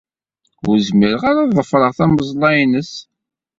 [0.67, 2.91] Ur zmireɣ ad ḍefreɣ tameẓla-nnes.